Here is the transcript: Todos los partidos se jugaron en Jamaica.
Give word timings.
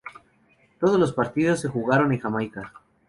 Todos 0.79 0.99
los 0.99 1.13
partidos 1.13 1.59
se 1.59 1.67
jugaron 1.69 2.11
en 2.11 2.19
Jamaica. 2.19 2.73